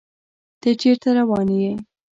تۀ 0.61 0.69
چېرته 0.81 1.09
روان 1.17 1.47
يې؟ 1.61 1.71